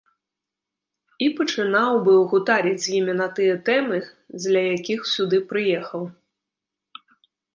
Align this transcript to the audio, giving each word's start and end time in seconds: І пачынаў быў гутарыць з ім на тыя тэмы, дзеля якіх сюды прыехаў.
І 1.23 1.27
пачынаў 1.39 1.97
быў 2.07 2.21
гутарыць 2.31 2.79
з 2.85 2.95
ім 3.01 3.07
на 3.19 3.27
тыя 3.39 3.55
тэмы, 3.69 3.99
дзеля 4.39 4.63
якіх 4.77 4.99
сюды 5.13 5.37
прыехаў. 5.51 6.01